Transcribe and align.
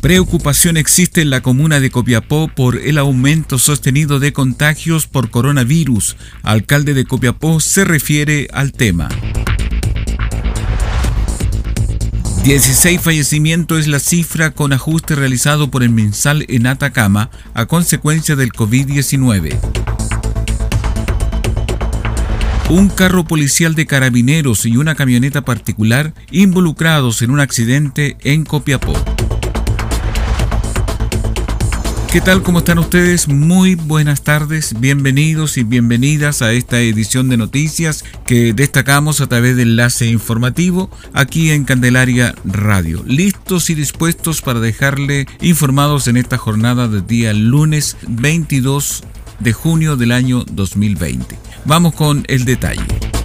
Preocupación 0.00 0.76
existe 0.76 1.20
en 1.20 1.30
la 1.30 1.40
comuna 1.40 1.80
de 1.80 1.90
Copiapó 1.90 2.48
por 2.48 2.76
el 2.76 2.98
aumento 2.98 3.58
sostenido 3.58 4.20
de 4.20 4.32
contagios 4.32 5.06
por 5.06 5.30
coronavirus. 5.30 6.16
Alcalde 6.42 6.94
de 6.94 7.04
Copiapó 7.04 7.60
se 7.60 7.84
refiere 7.84 8.48
al 8.52 8.72
tema. 8.72 9.08
16 12.44 13.00
fallecimientos 13.00 13.80
es 13.80 13.88
la 13.88 13.98
cifra 13.98 14.52
con 14.52 14.72
ajuste 14.72 15.16
realizado 15.16 15.68
por 15.68 15.82
el 15.82 15.90
mensal 15.90 16.44
en 16.48 16.68
Atacama 16.68 17.30
a 17.54 17.66
consecuencia 17.66 18.36
del 18.36 18.52
COVID-19. 18.52 19.58
Un 22.68 22.88
carro 22.88 23.24
policial 23.24 23.74
de 23.74 23.86
carabineros 23.86 24.64
y 24.66 24.76
una 24.76 24.94
camioneta 24.94 25.42
particular 25.42 26.14
involucrados 26.30 27.22
en 27.22 27.30
un 27.30 27.40
accidente 27.40 28.16
en 28.22 28.44
Copiapó. 28.44 28.94
¿Qué 32.10 32.20
tal? 32.20 32.42
¿Cómo 32.42 32.60
están 32.60 32.78
ustedes? 32.78 33.28
Muy 33.28 33.74
buenas 33.74 34.22
tardes, 34.22 34.78
bienvenidos 34.80 35.58
y 35.58 35.64
bienvenidas 35.64 36.40
a 36.40 36.52
esta 36.52 36.80
edición 36.80 37.28
de 37.28 37.36
noticias 37.36 38.04
que 38.26 38.54
destacamos 38.54 39.20
a 39.20 39.26
través 39.26 39.56
del 39.56 39.70
enlace 39.70 40.06
informativo 40.06 40.88
aquí 41.12 41.50
en 41.50 41.64
Candelaria 41.64 42.34
Radio. 42.44 43.02
Listos 43.06 43.68
y 43.70 43.74
dispuestos 43.74 44.40
para 44.40 44.60
dejarle 44.60 45.26
informados 45.40 46.08
en 46.08 46.16
esta 46.16 46.38
jornada 46.38 46.88
del 46.88 47.06
día 47.06 47.34
lunes 47.34 47.96
22 48.08 49.02
de 49.40 49.52
junio 49.52 49.96
del 49.96 50.12
año 50.12 50.44
2020. 50.44 51.36
Vamos 51.64 51.94
con 51.94 52.24
el 52.28 52.44
detalle. 52.44 53.15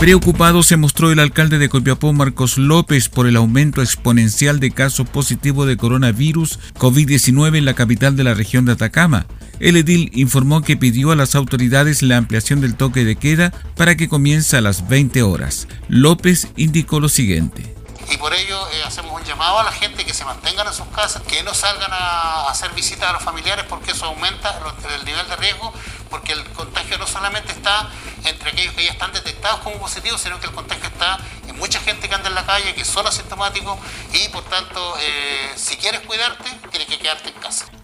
Preocupado 0.00 0.62
se 0.62 0.78
mostró 0.78 1.12
el 1.12 1.18
alcalde 1.18 1.58
de 1.58 1.68
Copiapó, 1.68 2.14
Marcos 2.14 2.56
López, 2.56 3.10
por 3.10 3.26
el 3.26 3.36
aumento 3.36 3.82
exponencial 3.82 4.58
de 4.58 4.70
casos 4.70 5.06
positivos 5.06 5.68
de 5.68 5.76
coronavirus 5.76 6.58
COVID-19 6.78 7.58
en 7.58 7.66
la 7.66 7.74
capital 7.74 8.16
de 8.16 8.24
la 8.24 8.32
región 8.32 8.64
de 8.64 8.72
Atacama. 8.72 9.26
El 9.58 9.76
edil 9.76 10.10
informó 10.14 10.62
que 10.62 10.78
pidió 10.78 11.10
a 11.10 11.16
las 11.16 11.34
autoridades 11.34 12.02
la 12.02 12.16
ampliación 12.16 12.62
del 12.62 12.76
toque 12.76 13.04
de 13.04 13.16
queda 13.16 13.52
para 13.76 13.94
que 13.94 14.08
comience 14.08 14.56
a 14.56 14.62
las 14.62 14.88
20 14.88 15.22
horas. 15.22 15.68
López 15.90 16.48
indicó 16.56 16.98
lo 16.98 17.10
siguiente. 17.10 17.79
Y 18.10 18.16
por 18.16 18.34
ello 18.34 18.68
eh, 18.72 18.82
hacemos 18.84 19.12
un 19.12 19.24
llamado 19.24 19.60
a 19.60 19.62
la 19.62 19.70
gente 19.70 20.04
que 20.04 20.12
se 20.12 20.24
mantengan 20.24 20.66
en 20.66 20.74
sus 20.74 20.86
casas, 20.88 21.22
que 21.22 21.44
no 21.44 21.54
salgan 21.54 21.92
a 21.92 22.48
hacer 22.50 22.72
visitas 22.72 23.08
a 23.08 23.12
los 23.12 23.22
familiares 23.22 23.64
porque 23.68 23.92
eso 23.92 24.06
aumenta 24.06 24.58
el 24.96 25.04
nivel 25.04 25.28
de 25.28 25.36
riesgo 25.36 25.72
porque 26.10 26.32
el 26.32 26.44
contagio 26.50 26.98
no 26.98 27.06
solamente 27.06 27.52
está 27.52 27.88
entre 28.24 28.50
aquellos 28.50 28.74
que 28.74 28.84
ya 28.84 28.90
están 28.90 29.12
detectados 29.12 29.60
como 29.60 29.78
positivos, 29.78 30.20
sino 30.20 30.40
que 30.40 30.46
el 30.46 30.52
contagio 30.52 30.86
está 30.86 31.18
en 31.46 31.56
mucha 31.56 31.78
gente 31.80 32.08
que 32.08 32.14
anda 32.14 32.28
en 32.28 32.34
la 32.34 32.44
calle, 32.44 32.74
que 32.74 32.84
son 32.84 33.06
asintomáticos 33.06 33.78
y 34.12 34.28
por 34.28 34.42
tanto, 34.44 34.96
eh, 34.98 35.52
si 35.54 35.76
quieres 35.76 36.00
cuidarte, 36.00 36.50
tienes 36.70 36.88
que 36.88 36.89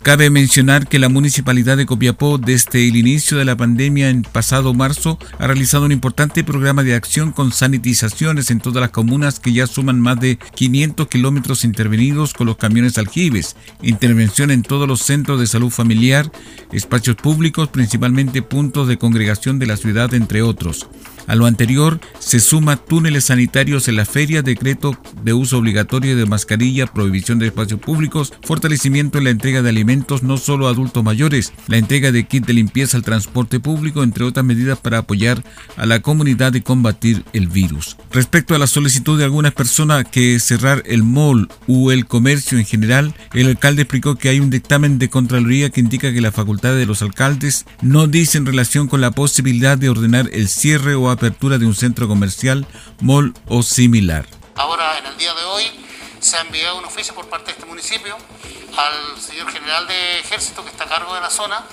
Cabe 0.03 0.31
mencionar 0.31 0.87
que 0.87 1.01
la 1.01 1.09
Municipalidad 1.09 1.77
de 1.77 1.87
Copiapó, 1.87 2.39
desde 2.39 2.87
el 2.87 2.95
inicio 2.95 3.39
de 3.39 3.45
la 3.45 3.57
pandemia 3.57 4.09
en 4.09 4.23
pasado 4.23 4.73
marzo, 4.73 5.19
ha 5.39 5.47
realizado 5.47 5.85
un 5.85 5.91
importante 5.93 6.45
programa 6.45 6.85
de 6.85 6.95
acción 6.95 7.33
con 7.33 7.51
sanitizaciones 7.53 8.51
en 8.51 8.61
todas 8.61 8.81
las 8.81 8.91
comunas 8.91 9.41
que 9.41 9.53
ya 9.53 9.67
suman 9.67 10.01
más 10.01 10.21
de 10.21 10.39
500 10.55 11.09
kilómetros 11.09 11.65
intervenidos 11.65 12.35
con 12.35 12.47
los 12.47 12.57
camiones 12.57 12.99
aljibes, 12.99 13.57
intervención 13.83 14.53
en 14.53 14.63
todos 14.63 14.87
los 14.87 15.01
centros 15.03 15.41
de 15.41 15.49
salud 15.49 15.71
familiar, 15.71 16.31
espacios 16.71 17.17
públicos, 17.17 17.69
principalmente 17.69 18.43
puntos 18.43 18.87
de 18.87 18.99
congregación 18.99 19.59
de 19.59 19.67
la 19.67 19.77
ciudad, 19.77 20.15
entre 20.15 20.43
otros. 20.43 20.87
A 21.27 21.35
lo 21.35 21.47
anterior 21.47 22.01
se 22.19 22.41
suma 22.41 22.77
túneles 22.77 23.27
sanitarios 23.27 23.89
en 23.89 23.97
la 23.97 24.05
feria, 24.05 24.43
decreto 24.43 24.97
de 25.23 25.33
uso 25.33 25.59
obligatorio 25.59 26.17
de 26.17 26.27
mascarilla, 26.27 26.87
prohibición 26.87 27.39
de 27.39 27.47
espacios 27.47 27.81
públicos, 27.81 28.33
fortalecimiento 28.43 29.19
en 29.19 29.25
la 29.25 29.31
entrega 29.31 29.63
de 29.63 29.71
alimentos 29.71 30.23
no 30.23 30.39
solo 30.39 30.69
a 30.69 30.71
adultos 30.71 31.03
mayores, 31.03 31.53
la 31.67 31.79
entrega 31.79 32.13
de 32.13 32.25
kit 32.27 32.47
de 32.47 32.53
limpieza 32.53 32.97
al 32.97 33.03
transporte 33.03 33.61
público, 33.61 34.03
entre 34.03 34.25
otras 34.25 34.45
medidas 34.45 34.79
para 34.79 34.99
apoyar 34.99 35.43
a 35.77 35.87
la 35.87 36.01
comunidad 36.01 36.55
y 36.55 36.61
combatir 36.61 37.25
el 37.33 37.49
virus. 37.49 37.97
Respecto 38.13 38.55
a 38.55 38.59
la 38.59 38.67
solicitud 38.67 39.19
de 39.19 39.25
algunas 39.25 39.53
personas 39.53 40.05
que 40.05 40.39
cerrar 40.39 40.83
el 40.87 41.03
mall 41.03 41.49
u 41.67 41.91
el 41.91 42.07
comercio 42.07 42.59
en 42.59 42.65
general, 42.65 43.15
el 43.35 43.49
alcalde 43.49 43.83
explicó 43.83 44.17
que 44.17 44.29
hay 44.29 44.41
un 44.41 44.51
dictamen 44.51 44.99
de 44.99 45.11
Contraloría 45.11 45.71
que 45.71 45.81
indica 45.81 46.13
que 46.13 46.21
la 46.21 46.33
facultad 46.33 46.75
de 46.75 46.87
los 46.87 47.03
alcaldes 47.03 47.67
no 47.83 48.07
dice 48.07 48.39
en 48.39 48.47
relación 48.47 48.89
con 48.89 49.01
la 49.01 49.11
posibilidad 49.11 49.77
de 49.77 49.89
ordenar 49.89 50.31
el 50.33 50.49
cierre 50.49 50.95
o 50.95 51.11
apertura 51.17 51.59
de 51.59 51.67
un 51.67 51.75
centro 51.75 52.07
comercial, 52.09 52.67
mall 53.01 53.35
o 53.49 53.63
similar. 53.63 54.27
Ahora, 54.55 54.99
en 54.99 55.07
el 55.07 55.17
día 55.17 55.35
de 55.35 55.45
hoy, 55.45 55.65
se 56.21 56.37
ha 56.37 56.41
enviado 56.41 56.79
un 56.79 56.85
oficio 56.85 57.15
por 57.15 57.29
parte 57.29 57.47
de 57.47 57.53
este 57.53 57.67
municipio 57.67 58.17
al 58.77 59.21
señor 59.21 59.51
general 59.51 59.87
de 59.87 60.21
ejército 60.21 60.63
que 60.63 60.71
está 60.71 60.85
a 60.85 60.89
cargo 60.89 61.15
de 61.15 61.21
la 61.21 61.31
zona, 61.31 61.65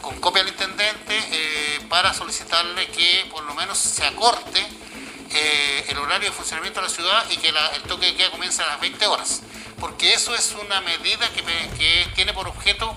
con 0.00 0.18
copia 0.20 0.42
al 0.42 0.48
intendente, 0.48 1.18
eh, 1.30 1.80
para 1.88 2.12
solicitarle 2.14 2.88
que 2.88 3.26
por 3.30 3.44
lo 3.44 3.54
menos 3.54 3.78
se 3.78 4.04
acorte 4.04 4.66
eh, 5.30 5.84
el 5.88 5.98
horario 5.98 6.28
de 6.30 6.34
funcionamiento 6.34 6.80
de 6.80 6.86
la 6.86 6.92
ciudad 6.92 7.24
y 7.30 7.36
que 7.36 7.48
el 7.48 7.82
toque 7.82 8.06
de 8.06 8.14
queda 8.14 8.30
comience 8.30 8.62
a 8.62 8.66
las 8.66 8.80
20 8.80 9.06
horas. 9.06 9.42
Porque 9.80 10.14
eso 10.14 10.34
es 10.34 10.54
una 10.64 10.80
medida 10.80 11.28
que, 11.30 12.06
tiene 12.14 12.32
por 12.32 12.48
objeto 12.48 12.94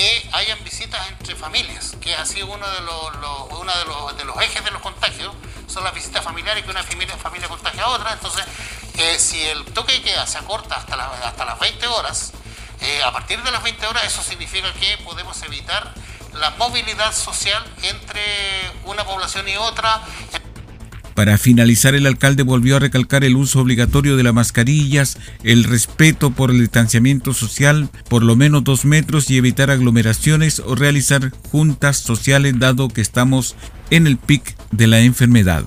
que 0.00 0.30
hayan 0.32 0.64
visitas 0.64 0.98
entre 1.10 1.36
familias, 1.36 1.94
que 2.00 2.14
ha 2.14 2.24
sido 2.24 2.46
uno 2.46 2.66
de 2.70 2.80
los, 2.80 4.16
de 4.16 4.24
los, 4.24 4.42
ejes 4.42 4.64
de 4.64 4.70
los 4.70 4.80
contagios, 4.80 5.34
son 5.66 5.84
las 5.84 5.92
visitas 5.92 6.24
familiares 6.24 6.64
que 6.64 6.70
una 6.70 6.82
familia, 6.82 7.18
familia 7.18 7.48
contagia 7.48 7.84
a 7.84 7.88
otra. 7.88 8.14
Entonces, 8.14 8.42
eh, 8.96 9.18
si 9.18 9.42
el 9.42 9.62
toque 9.74 9.92
de 9.92 10.00
queda 10.00 10.26
se 10.26 10.38
acorta 10.38 10.76
hasta, 10.76 10.94
hasta 11.28 11.44
las 11.44 11.58
20 11.58 11.86
horas, 11.88 12.32
eh, 12.80 13.02
a 13.02 13.12
partir 13.12 13.42
de 13.42 13.50
las 13.50 13.62
20 13.62 13.86
horas 13.88 14.04
eso 14.04 14.22
significa 14.22 14.72
que 14.72 14.96
podemos 15.04 15.42
evitar 15.42 15.92
la 16.32 16.48
movilidad 16.52 17.14
social 17.14 17.62
entre 17.82 18.72
una 18.84 19.04
población 19.04 19.46
y 19.50 19.58
otra. 19.58 20.00
Para 21.20 21.36
finalizar, 21.36 21.94
el 21.94 22.06
alcalde 22.06 22.44
volvió 22.44 22.76
a 22.76 22.78
recalcar 22.78 23.24
el 23.24 23.36
uso 23.36 23.60
obligatorio 23.60 24.16
de 24.16 24.22
las 24.22 24.32
mascarillas, 24.32 25.18
el 25.44 25.64
respeto 25.64 26.30
por 26.30 26.50
el 26.50 26.60
distanciamiento 26.60 27.34
social, 27.34 27.90
por 28.08 28.22
lo 28.22 28.36
menos 28.36 28.64
dos 28.64 28.86
metros 28.86 29.30
y 29.30 29.36
evitar 29.36 29.70
aglomeraciones 29.70 30.60
o 30.60 30.74
realizar 30.74 31.30
juntas 31.52 31.98
sociales 31.98 32.58
dado 32.58 32.88
que 32.88 33.02
estamos 33.02 33.54
en 33.90 34.06
el 34.06 34.16
pic 34.16 34.56
de 34.70 34.86
la 34.86 35.00
enfermedad. 35.00 35.62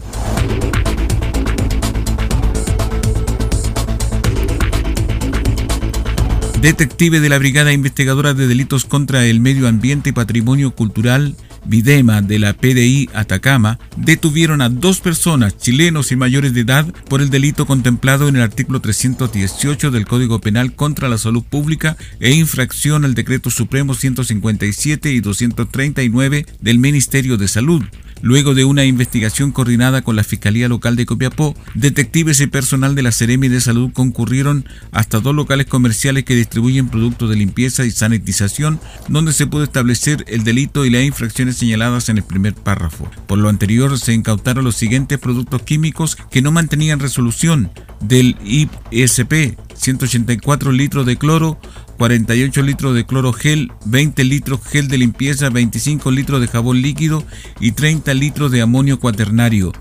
Detective 6.64 7.20
de 7.20 7.30
la 7.30 7.38
Brigada 7.38 7.74
Investigadora 7.74 8.34
de 8.34 8.48
Delitos 8.48 8.86
contra 8.86 9.24
el 9.26 9.40
Medio 9.40 9.68
Ambiente 9.68 10.10
y 10.10 10.14
Patrimonio 10.14 10.72
Cultural, 10.72 11.36
Videma 11.66 12.22
de 12.22 12.40
la 12.40 12.54
PDI 12.54 13.10
Atacama 13.14 13.80
detuvieron 13.98 14.62
a 14.62 14.70
dos 14.70 15.02
personas, 15.02 15.58
chilenos 15.58 16.12
y 16.12 16.16
mayores 16.16 16.54
de 16.54 16.62
edad, 16.62 16.86
por 17.10 17.22
el 17.22 17.30
delito 17.30 17.66
contemplado 17.66 18.28
en 18.28 18.36
el 18.36 18.42
artículo 18.42 18.82
318 18.82 19.92
del 19.92 20.06
Código 20.06 20.40
Penal 20.40 20.74
contra 20.74 21.10
la 21.10 21.18
Salud 21.18 21.44
Pública 21.44 21.98
e 22.20 22.32
infracción 22.32 23.06
al 23.06 23.14
Decreto 23.14 23.50
Supremo 23.50 23.94
157 23.94 25.12
y 25.12 25.20
239 25.20 26.46
del 26.60 26.80
Ministerio 26.80 27.38
de 27.38 27.48
Salud. 27.48 27.84
Luego 28.24 28.54
de 28.54 28.64
una 28.64 28.86
investigación 28.86 29.52
coordinada 29.52 30.02
con 30.02 30.16
la 30.16 30.24
Fiscalía 30.24 30.70
Local 30.70 30.96
de 30.96 31.06
Copiapó, 31.06 31.58
detectives 31.74 32.40
y 32.40 32.48
personal 32.48 32.96
de 32.96 33.04
la 33.04 33.12
Seremi 33.12 33.50
de 33.50 33.60
Salud 33.60 33.92
concurrieron 33.92 34.66
hasta 34.94 35.20
dos 35.20 35.36
locales 35.36 35.66
comerciales 35.66 36.24
que 36.24 36.34
distribuyen 36.34 36.88
productos 36.88 37.30
de 37.30 37.36
limpieza 37.36 37.84
y 37.84 37.92
sanitización, 37.92 38.80
donde 39.10 39.34
se 39.34 39.46
pudo 39.46 39.66
establecer 39.66 40.24
el 40.30 40.46
delito 40.46 40.86
y 40.86 40.90
las 40.90 41.04
infracciones 41.04 41.58
señaladas 41.58 42.08
en 42.08 42.16
el 42.16 42.24
primer 42.24 42.54
párrafo. 42.54 43.12
Por 43.28 43.40
lo 43.40 43.50
anterior, 43.50 44.00
se 44.00 44.14
incautaron 44.14 44.64
los 44.64 44.78
siguientes 44.78 45.20
productos 45.20 45.62
químicos 45.64 46.16
que 46.32 46.42
no 46.42 46.54
mantenían 46.54 47.02
resolución 47.02 47.72
del 48.00 48.38
ISP, 48.46 49.58
184 49.84 50.72
litros 50.72 51.06
de 51.06 51.18
cloro, 51.18 51.60
48 51.98 52.62
litros 52.62 52.96
de 52.96 53.06
cloro 53.06 53.34
gel, 53.34 53.72
20 53.86 54.24
litros 54.24 54.62
gel 54.66 54.88
de 54.88 54.98
limpieza, 54.98 55.50
25 55.50 56.10
litros 56.10 56.40
de 56.40 56.48
jabón 56.48 56.82
líquido 56.82 57.24
y 57.60 57.74
30 57.74 58.14
litros 58.14 58.52
de 58.52 58.62
amonio 58.62 59.00
cuaternario. 59.00 59.74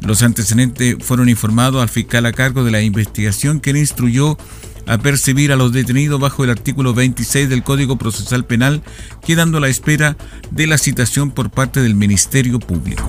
Los 0.00 0.22
antecedentes 0.22 0.96
fueron 1.00 1.28
informados 1.28 1.82
al 1.82 1.88
fiscal 1.88 2.26
a 2.26 2.32
cargo 2.32 2.64
de 2.64 2.72
la 2.72 2.82
investigación 2.82 3.60
quien 3.60 3.76
instruyó 3.76 4.36
a 4.86 4.98
percibir 4.98 5.52
a 5.52 5.56
los 5.56 5.72
detenidos 5.72 6.18
bajo 6.18 6.44
el 6.44 6.50
artículo 6.50 6.94
26 6.94 7.48
del 7.48 7.62
Código 7.62 7.98
Procesal 7.98 8.44
Penal, 8.44 8.82
quedando 9.24 9.58
a 9.58 9.60
la 9.60 9.68
espera 9.68 10.16
de 10.50 10.66
la 10.66 10.78
citación 10.78 11.30
por 11.30 11.50
parte 11.50 11.82
del 11.82 11.94
Ministerio 11.94 12.58
Público. 12.58 13.06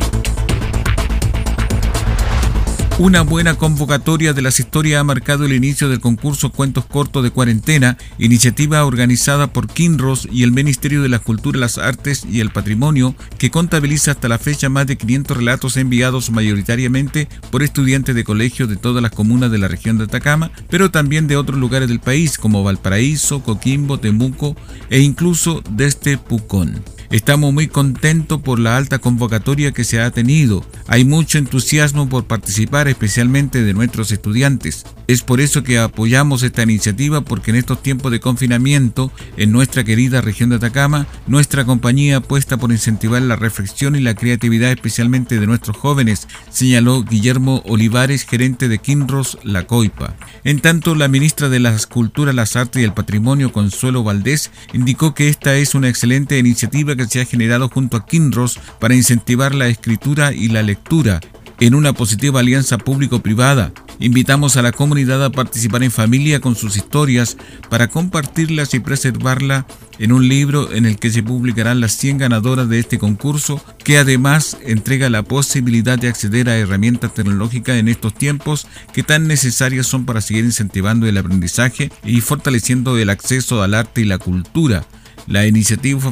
Una 2.99 3.21
buena 3.21 3.55
convocatoria 3.55 4.33
de 4.33 4.43
las 4.43 4.59
historias 4.59 5.01
ha 5.01 5.03
marcado 5.03 5.45
el 5.45 5.53
inicio 5.53 5.89
del 5.89 5.99
concurso 5.99 6.51
Cuentos 6.51 6.85
Cortos 6.85 7.23
de 7.23 7.31
Cuarentena, 7.31 7.97
iniciativa 8.19 8.85
organizada 8.85 9.47
por 9.47 9.67
Kinros 9.67 10.27
y 10.31 10.43
el 10.43 10.51
Ministerio 10.51 11.01
de 11.01 11.09
la 11.09 11.17
Cultura, 11.17 11.59
las 11.59 11.79
Artes 11.79 12.23
y 12.29 12.39
el 12.39 12.51
Patrimonio, 12.51 13.15
que 13.39 13.49
contabiliza 13.49 14.11
hasta 14.11 14.27
la 14.27 14.37
fecha 14.37 14.69
más 14.69 14.85
de 14.85 14.95
500 14.95 15.37
relatos 15.37 15.75
enviados 15.77 16.29
mayoritariamente 16.29 17.27
por 17.49 17.63
estudiantes 17.63 18.13
de 18.13 18.23
colegios 18.23 18.69
de 18.69 18.77
todas 18.77 19.01
las 19.01 19.11
comunas 19.11 19.49
de 19.49 19.57
la 19.57 19.67
región 19.67 19.97
de 19.97 20.03
Atacama, 20.03 20.51
pero 20.69 20.91
también 20.91 21.25
de 21.25 21.35
otros 21.35 21.57
lugares 21.57 21.89
del 21.89 21.99
país 21.99 22.37
como 22.37 22.63
Valparaíso, 22.63 23.41
Coquimbo, 23.41 23.99
Temuco 23.99 24.55
e 24.91 24.99
incluso 24.99 25.63
desde 25.71 26.19
Pucón. 26.19 26.83
Estamos 27.13 27.53
muy 27.53 27.67
contentos 27.67 28.41
por 28.41 28.57
la 28.57 28.75
alta 28.75 28.97
convocatoria 28.97 29.71
que 29.71 29.83
se 29.83 30.01
ha 30.01 30.09
tenido. 30.09 30.65
Hay 30.87 31.05
mucho 31.05 31.37
entusiasmo 31.37 32.09
por 32.09 32.25
participar, 32.25 32.87
especialmente 32.87 33.61
de 33.61 33.75
nuestros 33.75 34.11
estudiantes. 34.11 34.83
Es 35.05 35.21
por 35.21 35.39
eso 35.39 35.61
que 35.61 35.77
apoyamos 35.77 36.41
esta 36.41 36.63
iniciativa 36.63 37.21
porque 37.21 37.51
en 37.51 37.57
estos 37.57 37.83
tiempos 37.83 38.11
de 38.11 38.19
confinamiento 38.19 39.11
en 39.37 39.51
nuestra 39.51 39.83
querida 39.83 40.21
región 40.21 40.49
de 40.49 40.55
Atacama, 40.55 41.05
nuestra 41.27 41.65
compañía 41.65 42.17
apuesta 42.17 42.57
por 42.57 42.71
incentivar 42.71 43.21
la 43.21 43.35
reflexión 43.35 43.95
y 43.95 43.99
la 43.99 44.15
creatividad 44.15 44.71
especialmente 44.71 45.39
de 45.39 45.45
nuestros 45.45 45.77
jóvenes, 45.77 46.27
señaló 46.49 47.03
Guillermo 47.03 47.61
Olivares, 47.67 48.25
gerente 48.25 48.67
de 48.67 48.79
Kinros 48.79 49.37
La 49.43 49.67
Coipa. 49.67 50.15
En 50.43 50.61
tanto, 50.61 50.95
la 50.95 51.09
ministra 51.09 51.47
de 51.49 51.59
las 51.59 51.85
Culturas, 51.85 52.33
las 52.33 52.55
Artes 52.55 52.81
y 52.81 52.85
el 52.85 52.93
Patrimonio, 52.93 53.51
Consuelo 53.51 54.03
Valdés, 54.03 54.49
indicó 54.73 55.13
que 55.13 55.29
esta 55.29 55.53
es 55.53 55.75
una 55.75 55.89
excelente 55.89 56.39
iniciativa 56.39 56.95
que 56.95 57.02
se 57.07 57.21
ha 57.21 57.25
generado 57.25 57.69
junto 57.69 57.97
a 57.97 58.05
Kinros 58.05 58.59
para 58.79 58.95
incentivar 58.95 59.53
la 59.55 59.67
escritura 59.67 60.33
y 60.33 60.49
la 60.49 60.61
lectura 60.61 61.19
en 61.59 61.75
una 61.75 61.93
positiva 61.93 62.39
alianza 62.39 62.77
público-privada 62.77 63.73
Invitamos 63.99 64.57
a 64.57 64.61
la 64.61 64.71
comunidad 64.71 65.23
a 65.23 65.31
participar 65.31 65.83
en 65.83 65.91
familia 65.91 66.39
con 66.39 66.55
sus 66.55 66.75
historias 66.75 67.37
para 67.69 67.87
compartirlas 67.87 68.73
y 68.73 68.79
preservarla 68.79 69.65
en 69.99 70.11
un 70.11 70.27
libro 70.27 70.73
en 70.73 70.85
el 70.85 70.97
que 70.97 71.11
se 71.11 71.23
publicarán 71.23 71.79
las 71.79 71.93
100 71.93 72.17
ganadoras 72.17 72.67
de 72.67 72.79
este 72.79 72.97
concurso, 72.97 73.63
que 73.83 73.97
además 73.97 74.57
entrega 74.65 75.09
la 75.09 75.23
posibilidad 75.23 75.97
de 75.97 76.09
acceder 76.09 76.49
a 76.49 76.57
herramientas 76.57 77.13
tecnológicas 77.13 77.77
en 77.77 77.87
estos 77.87 78.13
tiempos 78.13 78.67
que 78.93 79.03
tan 79.03 79.27
necesarias 79.27 79.87
son 79.87 80.05
para 80.05 80.21
seguir 80.21 80.43
incentivando 80.43 81.07
el 81.07 81.17
aprendizaje 81.17 81.91
y 82.03 82.21
fortaleciendo 82.21 82.97
el 82.97 83.09
acceso 83.09 83.61
al 83.61 83.73
arte 83.73 84.01
y 84.01 84.05
la 84.05 84.17
cultura. 84.17 84.85
La 85.27 85.47
iniciativa 85.47 86.11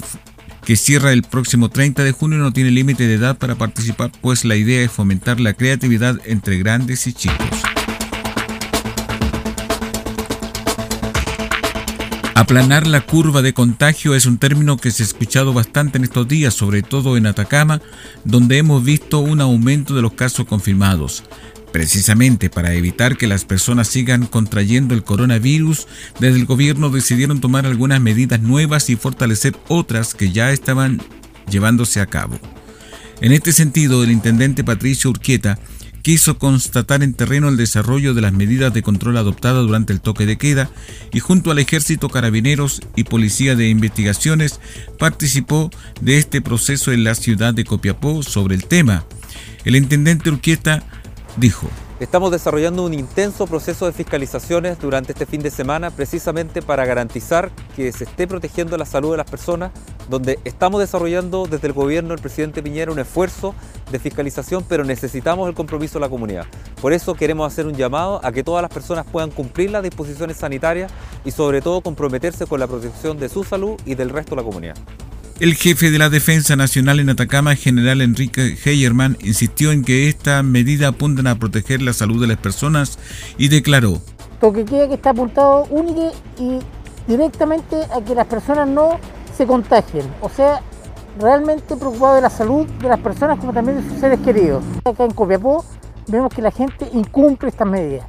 que 0.66 0.76
cierra 0.76 1.12
el 1.14 1.24
próximo 1.24 1.70
30 1.70 2.04
de 2.04 2.12
junio 2.12 2.38
no 2.38 2.54
tiene 2.54 2.72
límite 2.72 3.08
de 3.08 3.16
edad 3.16 3.38
para 3.38 3.56
participar, 3.56 4.12
pues 4.22 4.46
la 4.46 4.56
idea 4.56 4.84
es 4.84 4.92
fomentar 4.92 5.40
la 5.40 5.54
creatividad 5.54 6.20
entre 6.26 6.58
grandes 6.58 7.08
y 7.08 7.14
chicos. 7.14 7.62
Aplanar 12.36 12.88
la 12.88 13.02
curva 13.02 13.42
de 13.42 13.54
contagio 13.54 14.16
es 14.16 14.26
un 14.26 14.40
término 14.40 14.76
que 14.76 14.90
se 14.90 15.04
ha 15.04 15.06
escuchado 15.06 15.54
bastante 15.54 16.00
en 16.00 16.06
estos 16.06 16.28
días, 16.28 16.54
sobre 16.54 16.82
todo 16.82 17.16
en 17.16 17.28
Atacama, 17.28 17.82
donde 18.24 18.58
hemos 18.58 18.84
visto 18.84 19.20
un 19.20 19.42
aumento 19.42 19.94
de 19.94 20.02
los 20.02 20.14
casos 20.14 20.48
confirmados. 20.48 21.24
Precisamente 21.72 22.50
para 22.50 22.74
evitar 22.74 23.18
que 23.18 23.28
las 23.28 23.46
personas 23.46 23.88
sigan 23.88 24.26
contrayendo 24.26 24.94
el 24.94 25.04
coronavirus, 25.04 25.88
desde 26.20 26.40
el 26.40 26.46
gobierno 26.46 26.90
decidieron 26.90 27.40
tomar 27.40 27.66
algunas 27.66 28.02
medidas 28.02 28.42
nuevas 28.42 28.90
y 28.90 28.98
fortalecer 28.98 29.56
otras 29.70 30.14
que 30.14 30.32
ya 30.32 30.52
estaban 30.52 31.02
llevándose 31.50 32.02
a 32.02 32.08
cabo. 32.08 32.40
En 33.22 33.32
este 33.32 33.54
sentido, 33.54 34.04
el 34.04 34.12
intendente 34.12 34.64
Patricio 34.64 35.10
Urquieta 35.12 35.60
quiso 36.02 36.38
constatar 36.40 37.04
en 37.04 37.14
terreno 37.14 37.50
el 37.50 37.58
desarrollo 37.58 38.14
de 38.14 38.22
las 38.22 38.34
medidas 38.34 38.74
de 38.74 38.82
control 38.82 39.18
adoptadas 39.18 39.66
durante 39.66 39.94
el 39.94 40.02
toque 40.02 40.26
de 40.26 40.38
queda 40.38 40.70
y 41.14 41.20
junto 41.20 41.52
al 41.52 41.60
ejército, 41.60 42.10
carabineros 42.10 42.82
y 42.96 43.04
policía 43.04 43.56
de 43.56 43.70
investigaciones 43.70 44.60
participó 44.98 45.70
de 46.02 46.18
este 46.18 46.42
proceso 46.42 46.92
en 46.92 47.04
la 47.04 47.16
ciudad 47.16 47.54
de 47.54 47.66
Copiapó 47.66 48.24
sobre 48.24 48.56
el 48.56 48.66
tema. 48.66 49.06
El 49.64 49.76
intendente 49.76 50.30
Urquieta 50.30 50.84
dijo. 51.38 51.68
Estamos 52.00 52.32
desarrollando 52.32 52.84
un 52.84 52.96
intenso 52.96 53.46
proceso 53.46 53.86
de 53.86 53.92
fiscalizaciones 53.92 54.80
durante 54.80 55.12
este 55.12 55.28
fin 55.28 55.42
de 55.42 55.52
semana 55.52 55.92
precisamente 55.92 56.64
para 56.64 56.84
garantizar 56.84 57.52
que 57.76 57.92
se 57.92 58.06
esté 58.06 58.28
protegiendo 58.28 58.76
la 58.76 58.86
salud 58.86 59.12
de 59.12 59.18
las 59.18 59.30
personas, 59.30 59.72
donde 60.10 60.40
estamos 60.44 60.82
desarrollando 60.82 61.46
desde 61.46 61.68
el 61.68 61.74
gobierno 61.74 62.10
del 62.10 62.20
presidente 62.20 62.64
Piñera 62.64 62.92
un 62.92 62.98
esfuerzo 62.98 63.54
de 63.92 64.00
fiscalización, 64.00 64.66
pero 64.68 64.84
necesitamos 64.84 65.48
el 65.48 65.54
compromiso 65.54 66.00
de 66.00 66.06
la 66.06 66.10
comunidad. 66.10 66.48
Por 66.82 66.92
eso 66.92 67.14
queremos 67.14 67.52
hacer 67.52 67.68
un 67.68 67.76
llamado 67.76 68.20
a 68.24 68.32
que 68.32 68.44
todas 68.44 68.64
las 68.64 68.72
personas 68.72 69.06
puedan 69.06 69.30
cumplir 69.30 69.70
las 69.70 69.84
disposiciones 69.84 70.38
sanitarias 70.38 70.92
y 71.24 71.30
sobre 71.30 71.62
todo 71.62 71.82
comprometerse 71.82 72.48
con 72.48 72.60
la 72.60 72.66
protección 72.66 73.20
de 73.20 73.30
su 73.30 73.44
salud 73.44 73.80
y 73.86 73.94
del 73.94 74.10
resto 74.10 74.32
de 74.32 74.42
la 74.42 74.48
comunidad. 74.48 74.76
El 75.42 75.56
jefe 75.56 75.90
de 75.90 75.98
la 75.98 76.12
Defensa 76.12 76.56
Nacional 76.56 77.00
en 77.00 77.10
Atacama, 77.10 77.56
general 77.56 78.02
Enrique 78.02 78.56
Heyerman, 78.64 79.18
insistió 79.24 79.72
en 79.72 79.84
que 79.84 80.08
esta 80.08 80.44
medida 80.44 80.90
apuntan 80.90 81.26
a 81.26 81.40
proteger 81.40 81.82
la 81.82 81.94
salud 81.94 82.22
de 82.22 82.28
las 82.28 82.38
personas 82.38 83.00
y 83.40 83.48
declaró. 83.48 84.02
que 84.40 84.66
queda 84.66 84.88
que 84.88 84.94
está 84.94 85.10
apuntado 85.10 85.64
único 85.72 86.12
y 86.38 86.60
directamente 87.08 87.76
a 87.92 88.06
que 88.06 88.14
las 88.14 88.28
personas 88.28 88.68
no 88.68 89.00
se 89.36 89.48
contagien. 89.48 90.06
O 90.22 90.30
sea, 90.30 90.62
realmente 91.20 91.76
preocupado 91.76 92.14
de 92.18 92.22
la 92.22 92.30
salud 92.30 92.68
de 92.68 92.90
las 92.90 93.00
personas 93.00 93.40
como 93.40 93.52
también 93.52 93.82
de 93.82 93.90
sus 93.90 94.00
seres 94.00 94.20
queridos. 94.20 94.64
Acá 94.86 95.06
en 95.06 95.12
Copiapó 95.12 95.66
vemos 96.06 96.32
que 96.32 96.44
la 96.44 96.52
gente 96.52 96.88
incumple 96.94 97.50
estas 97.50 97.68
medidas. 97.68 98.06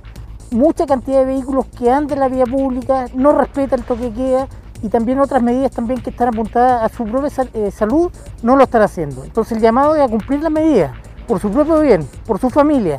Mucha 0.51 0.85
cantidad 0.85 1.21
de 1.21 1.33
vehículos 1.33 1.65
que 1.79 1.91
andan 1.91 2.19
en 2.19 2.21
la 2.21 2.29
vía 2.29 2.45
pública 2.45 3.07
no 3.15 3.33
respetan 3.33 3.81
el 3.81 3.87
toque 3.87 4.13
queda 4.13 4.49
y 4.83 4.89
también 4.89 5.21
otras 5.21 5.43
medidas 5.43 5.71
también 5.71 6.03
que 6.03 6.11
están 6.11 6.29
apuntadas 6.29 6.83
a 6.83 6.95
su 6.95 7.05
propia 7.05 7.31
eh, 7.55 7.71
salud 7.71 8.11
no 8.43 8.57
lo 8.57 8.65
están 8.65 8.83
haciendo. 8.83 9.25
Entonces 9.25 9.57
el 9.57 9.63
llamado 9.63 9.95
es 9.95 10.03
a 10.03 10.09
cumplir 10.09 10.43
las 10.43 10.53
medidas 10.53 10.93
por 11.27 11.41
su 11.41 11.51
propio 11.51 11.81
bien, 11.81 12.07
por 12.27 12.39
su 12.39 12.51
familia. 12.51 12.99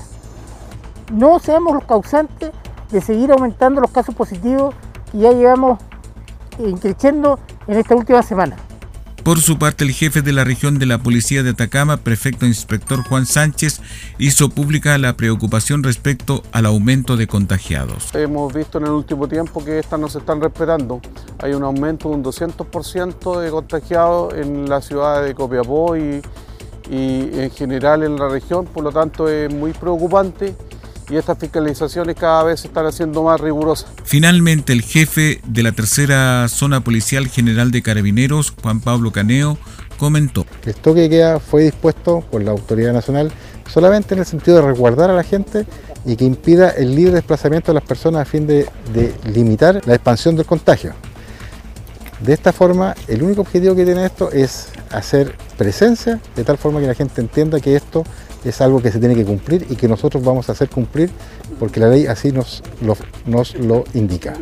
No 1.11 1.39
seamos 1.39 1.73
los 1.73 1.83
causantes 1.83 2.51
de 2.89 3.01
seguir 3.01 3.31
aumentando 3.31 3.81
los 3.81 3.91
casos 3.91 4.15
positivos 4.15 4.73
que 5.11 5.19
ya 5.19 5.31
llevamos 5.31 5.79
eh, 6.59 6.73
creciendo 6.81 7.39
en 7.67 7.77
esta 7.77 7.95
última 7.95 8.23
semana. 8.23 8.55
Por 9.23 9.39
su 9.39 9.57
parte, 9.57 9.85
el 9.85 9.91
jefe 9.91 10.21
de 10.21 10.33
la 10.33 10.43
región 10.43 10.79
de 10.79 10.85
la 10.85 10.97
Policía 10.97 11.43
de 11.43 11.51
Atacama, 11.51 11.95
prefecto 11.95 12.45
inspector 12.45 13.03
Juan 13.03 13.25
Sánchez, 13.25 13.79
hizo 14.17 14.49
pública 14.49 14.97
la 14.97 15.15
preocupación 15.15 15.81
respecto 15.81 16.43
al 16.51 16.65
aumento 16.65 17.15
de 17.15 17.25
contagiados. 17.25 18.13
Hemos 18.13 18.53
visto 18.53 18.79
en 18.79 18.83
el 18.83 18.91
último 18.91 19.29
tiempo 19.29 19.63
que 19.63 19.79
estas 19.79 19.97
no 19.97 20.09
se 20.09 20.17
están 20.17 20.41
respetando. 20.41 20.99
Hay 21.41 21.53
un 21.53 21.63
aumento 21.63 22.09
de 22.09 22.15
un 22.15 22.23
200% 22.23 23.39
de 23.39 23.49
contagiados 23.49 24.33
en 24.33 24.69
la 24.69 24.81
ciudad 24.81 25.23
de 25.23 25.33
Copiapó 25.33 25.95
y, 25.95 26.21
y 26.91 27.29
en 27.39 27.49
general 27.51 28.03
en 28.03 28.17
la 28.17 28.27
región, 28.27 28.65
por 28.65 28.83
lo 28.83 28.91
tanto 28.91 29.29
es 29.29 29.53
muy 29.53 29.71
preocupante 29.71 30.53
y 31.13 31.17
estas 31.17 31.37
fiscalizaciones 31.37 32.15
cada 32.15 32.43
vez 32.43 32.61
se 32.61 32.67
están 32.67 32.87
haciendo 32.87 33.21
más 33.23 33.39
rigurosas. 33.39 33.91
Finalmente, 34.03 34.73
el 34.73 34.81
jefe 34.81 35.41
de 35.45 35.61
la 35.63 35.71
tercera 35.71 36.47
zona 36.47 36.83
policial 36.83 37.27
general 37.27 37.69
de 37.69 37.83
Carabineros, 37.83 38.53
Juan 38.61 38.79
Pablo 38.79 39.11
Caneo, 39.11 39.57
comentó. 39.99 40.45
El 40.65 40.73
toque 40.75 41.01
de 41.01 41.09
queda 41.09 41.39
fue 41.39 41.63
dispuesto 41.63 42.21
por 42.31 42.41
la 42.43 42.51
Autoridad 42.51 42.93
Nacional 42.93 43.31
solamente 43.71 44.13
en 44.15 44.21
el 44.21 44.25
sentido 44.25 44.57
de 44.57 44.63
resguardar 44.63 45.09
a 45.09 45.13
la 45.13 45.23
gente 45.23 45.65
y 46.03 46.15
que 46.15 46.25
impida 46.25 46.71
el 46.71 46.95
libre 46.95 47.13
desplazamiento 47.13 47.71
de 47.71 47.75
las 47.75 47.83
personas 47.83 48.23
a 48.23 48.25
fin 48.25 48.45
de, 48.45 48.67
de 48.93 49.13
limitar 49.31 49.81
la 49.85 49.95
expansión 49.95 50.35
del 50.35 50.45
contagio. 50.45 50.93
De 52.21 52.33
esta 52.33 52.51
forma, 52.51 52.95
el 53.07 53.21
único 53.21 53.41
objetivo 53.41 53.75
que 53.75 53.85
tiene 53.85 54.05
esto 54.05 54.31
es 54.31 54.69
hacer 54.93 55.35
presencia 55.57 56.19
de 56.35 56.43
tal 56.43 56.57
forma 56.57 56.79
que 56.79 56.87
la 56.87 56.95
gente 56.95 57.21
entienda 57.21 57.59
que 57.59 57.75
esto 57.75 58.03
es 58.45 58.61
algo 58.61 58.81
que 58.81 58.91
se 58.91 58.99
tiene 58.99 59.15
que 59.15 59.25
cumplir 59.25 59.65
y 59.69 59.75
que 59.75 59.87
nosotros 59.87 60.23
vamos 60.23 60.49
a 60.49 60.53
hacer 60.53 60.69
cumplir 60.69 61.09
porque 61.59 61.79
la 61.79 61.89
ley 61.89 62.07
así 62.07 62.31
nos 62.31 62.63
lo, 62.81 62.97
nos 63.25 63.55
lo 63.55 63.83
indica. 63.93 64.33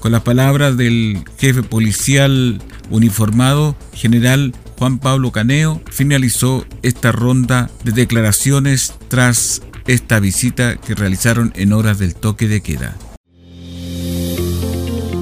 Con 0.00 0.12
las 0.12 0.22
palabras 0.22 0.76
del 0.76 1.24
jefe 1.38 1.62
policial 1.62 2.60
uniformado, 2.90 3.74
general 3.94 4.54
Juan 4.78 4.98
Pablo 4.98 5.32
Caneo, 5.32 5.80
finalizó 5.90 6.66
esta 6.82 7.10
ronda 7.10 7.70
de 7.84 7.92
declaraciones 7.92 8.92
tras 9.08 9.62
esta 9.86 10.20
visita 10.20 10.76
que 10.76 10.94
realizaron 10.94 11.52
en 11.56 11.72
horas 11.72 11.98
del 11.98 12.14
toque 12.14 12.48
de 12.48 12.60
queda. 12.60 12.96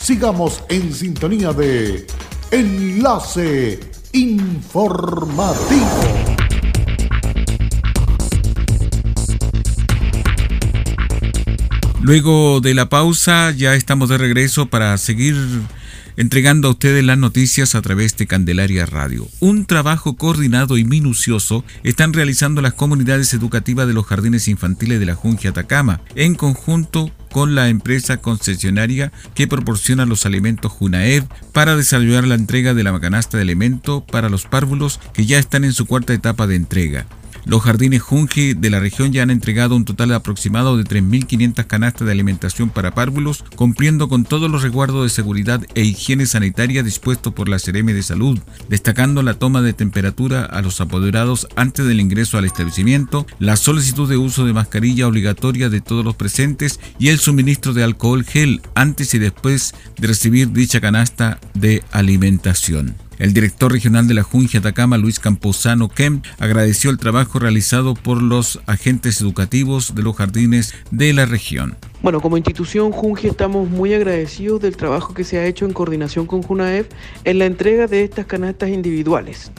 Sigamos 0.00 0.62
en 0.68 0.94
sintonía 0.94 1.52
de 1.52 2.06
Enlace 2.50 3.80
Informativo. 4.12 5.84
Luego 12.00 12.60
de 12.60 12.74
la 12.74 12.88
pausa 12.88 13.50
ya 13.50 13.74
estamos 13.74 14.08
de 14.08 14.16
regreso 14.16 14.66
para 14.66 14.96
seguir 14.96 15.36
entregando 16.16 16.68
a 16.68 16.70
ustedes 16.70 17.04
las 17.04 17.18
noticias 17.18 17.74
a 17.74 17.82
través 17.82 18.16
de 18.16 18.26
Candelaria 18.26 18.86
Radio. 18.86 19.28
Un 19.40 19.66
trabajo 19.66 20.16
coordinado 20.16 20.78
y 20.78 20.84
minucioso 20.84 21.64
están 21.82 22.12
realizando 22.12 22.62
las 22.62 22.72
comunidades 22.72 23.34
educativas 23.34 23.86
de 23.86 23.94
los 23.94 24.06
jardines 24.06 24.48
infantiles 24.48 25.00
de 25.00 25.06
la 25.06 25.14
Junja 25.14 25.50
Atacama, 25.50 26.00
en 26.14 26.34
conjunto 26.34 27.12
con 27.38 27.54
la 27.54 27.68
empresa 27.68 28.16
concesionaria 28.16 29.12
que 29.36 29.46
proporciona 29.46 30.06
los 30.06 30.26
alimentos 30.26 30.72
Junaev 30.72 31.24
para 31.52 31.76
desarrollar 31.76 32.26
la 32.26 32.34
entrega 32.34 32.74
de 32.74 32.82
la 32.82 32.98
canasta 32.98 33.36
de 33.36 33.44
alimentos 33.44 34.02
para 34.02 34.28
los 34.28 34.46
párvulos 34.46 34.98
que 35.12 35.24
ya 35.24 35.38
están 35.38 35.62
en 35.62 35.72
su 35.72 35.86
cuarta 35.86 36.12
etapa 36.12 36.48
de 36.48 36.56
entrega. 36.56 37.06
Los 37.48 37.62
jardines 37.62 38.02
Junji 38.02 38.52
de 38.52 38.68
la 38.68 38.78
región 38.78 39.10
ya 39.10 39.22
han 39.22 39.30
entregado 39.30 39.74
un 39.74 39.86
total 39.86 40.12
aproximado 40.12 40.76
de 40.76 40.84
3.500 40.84 41.66
canastas 41.66 42.06
de 42.06 42.12
alimentación 42.12 42.68
para 42.68 42.94
párvulos, 42.94 43.42
cumpliendo 43.56 44.10
con 44.10 44.24
todos 44.24 44.50
los 44.50 44.62
resguardos 44.62 45.02
de 45.02 45.08
seguridad 45.08 45.62
e 45.74 45.82
higiene 45.82 46.26
sanitaria 46.26 46.82
dispuestos 46.82 47.32
por 47.32 47.48
la 47.48 47.58
CRM 47.58 47.86
de 47.86 48.02
Salud, 48.02 48.38
destacando 48.68 49.22
la 49.22 49.32
toma 49.32 49.62
de 49.62 49.72
temperatura 49.72 50.44
a 50.44 50.60
los 50.60 50.82
apoderados 50.82 51.48
antes 51.56 51.86
del 51.86 52.00
ingreso 52.00 52.36
al 52.36 52.44
establecimiento, 52.44 53.26
la 53.38 53.56
solicitud 53.56 54.10
de 54.10 54.18
uso 54.18 54.44
de 54.44 54.52
mascarilla 54.52 55.08
obligatoria 55.08 55.70
de 55.70 55.80
todos 55.80 56.04
los 56.04 56.16
presentes 56.16 56.78
y 56.98 57.08
el 57.08 57.18
suministro 57.18 57.72
de 57.72 57.82
alcohol 57.82 58.24
gel 58.24 58.60
antes 58.74 59.14
y 59.14 59.18
después 59.18 59.74
de 59.98 60.08
recibir 60.08 60.52
dicha 60.52 60.82
canasta 60.82 61.40
de 61.54 61.82
alimentación. 61.92 63.07
El 63.18 63.32
director 63.32 63.72
regional 63.72 64.06
de 64.06 64.14
la 64.14 64.22
Junja 64.22 64.58
Atacama, 64.58 64.96
Luis 64.96 65.18
Camposano 65.18 65.88
Kem, 65.88 66.22
agradeció 66.38 66.90
el 66.90 66.98
trabajo 66.98 67.40
realizado 67.40 67.94
por 67.94 68.22
los 68.22 68.60
agentes 68.66 69.20
educativos 69.20 69.96
de 69.96 70.02
los 70.02 70.14
jardines 70.14 70.72
de 70.92 71.12
la 71.12 71.26
región. 71.26 71.76
Bueno, 72.00 72.20
como 72.20 72.36
institución 72.36 72.92
Junji 72.92 73.26
estamos 73.26 73.68
muy 73.68 73.92
agradecidos 73.92 74.60
del 74.60 74.76
trabajo 74.76 75.14
que 75.14 75.24
se 75.24 75.38
ha 75.38 75.46
hecho 75.46 75.64
en 75.64 75.72
coordinación 75.72 76.26
con 76.26 76.42
Junaef 76.42 76.86
en 77.24 77.40
la 77.40 77.46
entrega 77.46 77.88
de 77.88 78.04
estas 78.04 78.26
canastas 78.26 78.70
individuales 78.70 79.50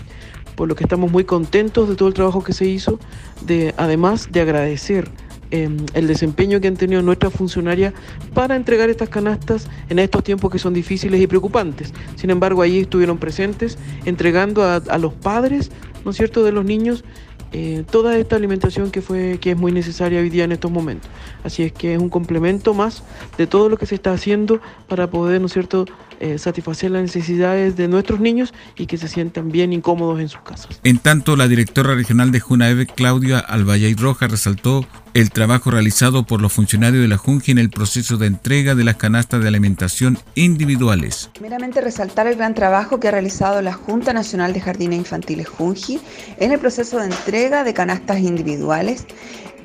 por 0.56 0.68
lo 0.68 0.76
que 0.76 0.84
estamos 0.84 1.10
muy 1.10 1.24
contentos 1.24 1.88
de 1.88 1.96
todo 1.96 2.10
el 2.10 2.14
trabajo 2.14 2.44
que 2.44 2.52
se 2.52 2.66
hizo, 2.66 3.00
de, 3.46 3.74
además 3.78 4.28
de 4.30 4.42
agradecer 4.42 5.10
Em, 5.52 5.78
el 5.96 6.06
desempeño 6.06 6.62
que 6.62 6.68
han 6.68 6.78
tenido 6.78 7.02
nuestras 7.02 7.34
funcionarias 7.34 7.96
para 8.36 8.56
entregar 8.56 8.92
estas 8.92 9.10
canastas 9.10 9.68
en 9.90 9.98
estos 9.98 10.24
tiempos 10.24 10.52
que 10.52 10.60
son 10.60 10.76
difíciles 10.76 11.20
y 11.20 11.26
preocupantes. 11.26 11.92
Sin 12.16 12.30
embargo, 12.30 12.62
allí 12.62 12.82
estuvieron 12.82 13.18
presentes 13.18 13.80
entregando 14.06 14.64
a, 14.64 14.98
los 15.00 15.14
padres, 15.14 15.72
¿no 16.06 16.12
es 16.12 16.18
cierto?, 16.18 16.44
de 16.44 16.52
los 16.52 16.66
niños 16.66 17.04
eh, 17.52 17.84
toda 17.90 18.16
esta 18.20 18.36
alimentación 18.36 18.92
que, 18.92 19.02
fue, 19.02 19.40
que 19.42 19.52
es 19.52 19.58
muy 19.58 19.72
necesaria 19.72 20.20
hoy 20.20 20.30
día 20.30 20.44
en 20.44 20.52
estos 20.52 20.70
momentos. 20.70 21.10
Así 21.44 21.64
es 21.64 21.72
que 21.72 21.96
es 21.96 22.00
un 22.00 22.10
complemento 22.10 22.76
más 22.76 23.02
de 23.40 23.48
todo 23.48 23.70
lo 23.70 23.78
que 23.78 23.88
se 23.88 23.96
está 23.96 24.14
haciendo 24.14 24.62
para 24.88 25.10
poder, 25.10 25.42
¿no 25.42 25.48
es 25.48 25.54
cierto?, 25.54 25.86
eh, 26.22 26.38
satisfacer 26.38 26.92
las 26.92 27.02
necesidades 27.02 27.78
de 27.78 27.88
nuestros 27.88 28.20
niños 28.20 28.54
y 28.78 28.88
que 28.88 28.98
se 28.98 29.08
sientan 29.08 29.54
bien 29.54 29.72
incómodos 29.72 30.20
en 30.20 30.28
sus 30.28 30.42
casas. 30.42 30.82
En 30.84 30.98
tanto, 30.98 31.38
la 31.38 31.48
directora 31.48 31.96
regional 31.96 32.32
de 32.32 32.42
Junaeve, 32.42 32.88
Claudia 32.88 33.40
Albayay 33.40 33.94
Roja, 33.94 34.28
resaltó 34.28 34.86
el 35.14 35.32
trabajo 35.32 35.72
realizado 35.72 36.24
por 36.24 36.42
los 36.42 36.54
funcionarios 36.54 37.02
de 37.02 37.08
la 37.08 37.18
Junji 37.18 37.52
en 37.52 37.58
el 37.58 37.70
proceso 37.70 38.18
de 38.18 38.28
entrega 38.28 38.76
de 38.76 38.84
las 38.84 38.98
canastas 38.98 39.42
de 39.42 39.48
alimentación 39.48 40.18
individuales. 40.36 41.30
Primeramente 41.34 41.82
resaltar 41.82 42.28
el 42.28 42.36
gran 42.36 42.54
trabajo 42.54 43.00
que 43.00 43.08
ha 43.08 43.12
realizado 43.12 43.62
la 43.62 43.74
Junta 43.74 44.14
Nacional 44.14 44.54
de 44.54 44.62
Jardines 44.62 45.00
Infantiles 45.00 45.48
Junji 45.48 46.00
en 46.38 46.52
el 46.52 46.60
proceso 46.60 47.00
de 47.00 47.06
entrega 47.06 47.64
de 47.64 47.74
canastas 47.74 48.20
individuales 48.20 49.06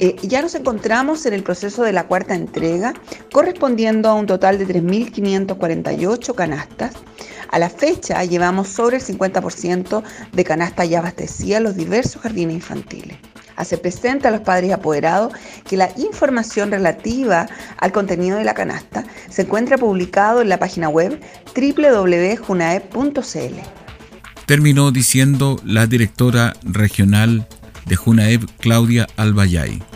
eh, 0.00 0.16
ya 0.22 0.42
nos 0.42 0.54
encontramos 0.54 1.24
en 1.26 1.34
el 1.34 1.44
proceso 1.44 1.82
de 1.82 1.92
la 1.92 2.06
cuarta 2.06 2.34
entrega, 2.34 2.94
correspondiendo 3.32 4.08
a 4.08 4.14
un 4.14 4.26
total 4.26 4.58
de 4.58 4.66
3.548 4.66 6.34
canastas. 6.34 6.94
A 7.50 7.58
la 7.60 7.70
fecha 7.70 8.24
llevamos 8.24 8.68
sobre 8.68 8.96
el 8.96 9.02
50% 9.02 10.02
de 10.32 10.44
canastas 10.44 10.88
ya 10.88 10.98
abastecidas 10.98 11.58
a 11.58 11.62
los 11.62 11.76
diversos 11.76 12.22
jardines 12.22 12.56
infantiles. 12.56 13.18
Hace 13.56 13.78
presente 13.78 14.28
a 14.28 14.30
los 14.30 14.40
padres 14.40 14.73
apoderados 14.73 15.32
que 15.68 15.76
la 15.76 15.90
información 15.96 16.70
relativa 16.70 17.46
al 17.78 17.92
contenido 17.92 18.38
de 18.38 18.44
la 18.44 18.54
canasta 18.54 19.04
se 19.28 19.42
encuentra 19.42 19.78
publicado 19.78 20.40
en 20.40 20.49
la 20.49 20.58
página 20.58 20.88
web 20.88 21.20
www.junaep.cl. 21.54 22.94
Terminó 24.46 24.90
diciendo 24.90 25.61
la 25.64 25.87
directora 25.87 26.54
regional 26.62 27.46
de 27.87 27.96
Junaev 27.96 28.46
Claudia 28.58 29.06
Albayay. 29.16 29.93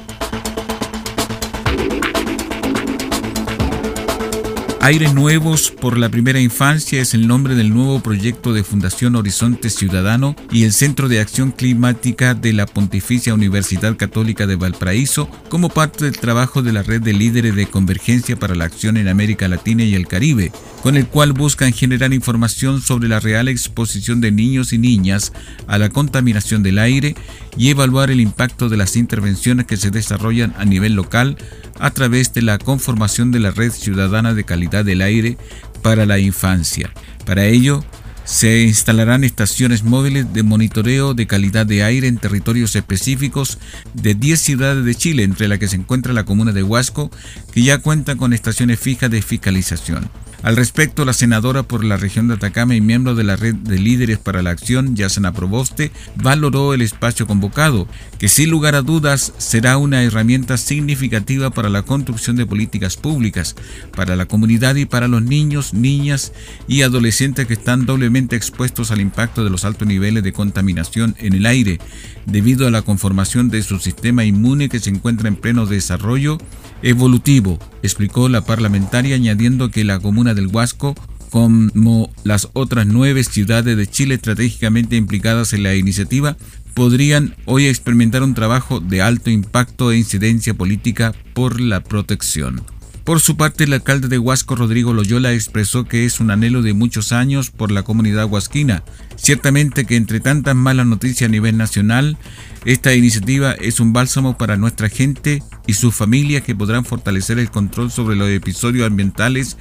Aires 4.88 5.12
Nuevos 5.12 5.70
por 5.70 5.98
la 5.98 6.08
Primera 6.08 6.40
Infancia 6.40 7.02
es 7.02 7.12
el 7.12 7.28
nombre 7.28 7.54
del 7.54 7.74
nuevo 7.74 8.00
proyecto 8.00 8.54
de 8.54 8.64
Fundación 8.64 9.16
Horizonte 9.16 9.68
Ciudadano 9.68 10.34
y 10.50 10.64
el 10.64 10.72
Centro 10.72 11.10
de 11.10 11.20
Acción 11.20 11.50
Climática 11.50 12.32
de 12.32 12.54
la 12.54 12.64
Pontificia 12.64 13.34
Universidad 13.34 13.98
Católica 13.98 14.46
de 14.46 14.56
Valparaíso 14.56 15.28
como 15.50 15.68
parte 15.68 16.06
del 16.06 16.16
trabajo 16.16 16.62
de 16.62 16.72
la 16.72 16.82
red 16.82 17.02
de 17.02 17.12
líderes 17.12 17.54
de 17.54 17.66
convergencia 17.66 18.38
para 18.38 18.54
la 18.54 18.64
acción 18.64 18.96
en 18.96 19.08
América 19.08 19.46
Latina 19.46 19.82
y 19.82 19.94
el 19.94 20.08
Caribe, 20.08 20.52
con 20.82 20.96
el 20.96 21.06
cual 21.06 21.34
buscan 21.34 21.74
generar 21.74 22.14
información 22.14 22.80
sobre 22.80 23.08
la 23.08 23.20
real 23.20 23.48
exposición 23.48 24.22
de 24.22 24.32
niños 24.32 24.72
y 24.72 24.78
niñas 24.78 25.34
a 25.66 25.76
la 25.76 25.90
contaminación 25.90 26.62
del 26.62 26.78
aire 26.78 27.14
y 27.58 27.68
evaluar 27.68 28.10
el 28.10 28.22
impacto 28.22 28.70
de 28.70 28.78
las 28.78 28.96
intervenciones 28.96 29.66
que 29.66 29.76
se 29.76 29.90
desarrollan 29.90 30.54
a 30.56 30.64
nivel 30.64 30.94
local 30.94 31.36
a 31.78 31.90
través 31.90 32.32
de 32.32 32.42
la 32.42 32.58
conformación 32.58 33.30
de 33.30 33.40
la 33.40 33.50
Red 33.50 33.72
Ciudadana 33.72 34.34
de 34.34 34.44
Calidad 34.44 34.77
del 34.84 35.02
Aire 35.02 35.36
para 35.82 36.06
la 36.06 36.18
Infancia. 36.18 36.90
Para 37.24 37.44
ello, 37.46 37.84
Se 38.28 38.60
instalarán 38.60 39.24
estaciones 39.24 39.84
móviles 39.84 40.34
de 40.34 40.42
monitoreo 40.42 41.14
de 41.14 41.26
calidad 41.26 41.64
de 41.64 41.82
aire 41.82 42.08
en 42.08 42.18
territorios 42.18 42.76
específicos 42.76 43.58
de 43.94 44.14
10 44.14 44.38
ciudades 44.38 44.84
de 44.84 44.94
Chile, 44.94 45.22
entre 45.22 45.48
las 45.48 45.58
que 45.58 45.66
se 45.66 45.76
encuentra 45.76 46.12
la 46.12 46.26
comuna 46.26 46.52
de 46.52 46.62
Huasco, 46.62 47.10
que 47.54 47.62
ya 47.62 47.78
cuenta 47.78 48.16
con 48.16 48.34
estaciones 48.34 48.78
fijas 48.78 49.10
de 49.10 49.22
fiscalización. 49.22 50.10
Al 50.42 50.54
respecto, 50.54 51.04
la 51.04 51.12
senadora 51.12 51.64
por 51.64 51.82
la 51.82 51.96
región 51.96 52.28
de 52.28 52.34
Atacama 52.34 52.76
y 52.76 52.80
miembro 52.80 53.16
de 53.16 53.24
la 53.24 53.34
red 53.34 53.56
de 53.56 53.76
líderes 53.76 54.18
para 54.18 54.40
la 54.40 54.50
acción, 54.50 54.94
Yasena 54.94 55.32
Proboste, 55.32 55.90
valoró 56.14 56.74
el 56.74 56.80
espacio 56.80 57.26
convocado, 57.26 57.88
que 58.20 58.28
sin 58.28 58.48
lugar 58.48 58.76
a 58.76 58.82
dudas 58.82 59.32
será 59.38 59.78
una 59.78 60.04
herramienta 60.04 60.56
significativa 60.56 61.50
para 61.50 61.68
la 61.68 61.82
construcción 61.82 62.36
de 62.36 62.46
políticas 62.46 62.96
públicas, 62.96 63.56
para 63.96 64.14
la 64.14 64.26
comunidad 64.26 64.76
y 64.76 64.86
para 64.86 65.08
los 65.08 65.22
niños, 65.22 65.74
niñas 65.74 66.32
y 66.68 66.82
adolescentes 66.82 67.48
que 67.48 67.54
están 67.54 67.84
doblemente 67.84 68.36
expuestos 68.36 68.92
al 68.92 69.00
impacto 69.00 69.42
de 69.42 69.50
los 69.50 69.64
altos 69.64 69.88
niveles 69.88 70.22
de 70.22 70.32
contaminación 70.32 71.16
en 71.18 71.32
el 71.32 71.46
aire, 71.46 71.80
debido 72.26 72.68
a 72.68 72.70
la 72.70 72.82
conformación 72.82 73.48
de 73.48 73.62
su 73.62 73.80
sistema 73.80 74.24
inmune 74.24 74.68
que 74.68 74.78
se 74.78 74.90
encuentra 74.90 75.26
en 75.26 75.34
pleno 75.34 75.66
desarrollo 75.66 76.38
evolutivo, 76.82 77.58
explicó 77.82 78.28
la 78.28 78.44
parlamentaria 78.44 79.16
añadiendo 79.16 79.70
que 79.70 79.84
la 79.84 79.98
comuna 80.00 80.34
del 80.34 80.48
Huasco 80.48 80.94
como 81.30 82.10
las 82.24 82.48
otras 82.54 82.86
nueve 82.86 83.22
ciudades 83.24 83.76
de 83.76 83.86
Chile 83.86 84.14
estratégicamente 84.14 84.96
implicadas 84.96 85.52
en 85.52 85.62
la 85.62 85.74
iniciativa, 85.74 86.36
podrían 86.74 87.34
hoy 87.44 87.66
experimentar 87.66 88.22
un 88.22 88.34
trabajo 88.34 88.80
de 88.80 89.02
alto 89.02 89.30
impacto 89.30 89.90
e 89.90 89.98
incidencia 89.98 90.54
política 90.54 91.14
por 91.34 91.60
la 91.60 91.82
protección. 91.82 92.62
Por 93.08 93.20
su 93.20 93.38
parte, 93.38 93.64
el 93.64 93.72
alcalde 93.72 94.08
de 94.08 94.18
Huasco, 94.18 94.54
Rodrigo 94.54 94.92
Loyola, 94.92 95.32
expresó 95.32 95.84
que 95.84 96.04
es 96.04 96.20
un 96.20 96.30
anhelo 96.30 96.60
de 96.60 96.74
muchos 96.74 97.10
años 97.12 97.50
por 97.50 97.70
la 97.70 97.82
comunidad 97.82 98.26
huasquina. 98.26 98.82
Ciertamente 99.16 99.86
que 99.86 99.96
entre 99.96 100.20
tantas 100.20 100.54
malas 100.54 100.84
noticias 100.84 101.26
a 101.26 101.30
nivel 101.30 101.56
nacional, 101.56 102.18
esta 102.66 102.92
iniciativa 102.92 103.52
es 103.52 103.80
un 103.80 103.94
bálsamo 103.94 104.36
para 104.36 104.58
nuestra 104.58 104.90
gente 104.90 105.42
y 105.66 105.72
sus 105.72 105.94
familias 105.94 106.42
que 106.42 106.54
podrán 106.54 106.84
fortalecer 106.84 107.38
el 107.38 107.50
control 107.50 107.90
sobre 107.90 108.14
los 108.14 108.28
episodios 108.28 108.86
ambientales 108.86 109.56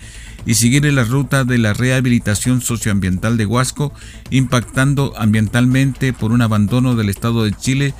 y 0.45 0.55
seguir 0.55 0.85
en 0.85 0.95
la 0.95 1.05
ruta 1.05 1.45
de 1.45 1.57
la 1.57 1.71
rehabilitación 1.71 2.59
socioambiental 2.59 3.37
de 3.37 3.45
Huasco, 3.45 3.93
impactando 4.29 5.13
ambientalmente 5.17 6.11
por 6.11 6.33
un 6.33 6.41
abandono 6.41 6.95
del 6.95 7.07
Estado 7.07 7.45
de 7.45 7.53
Chile 7.53 7.93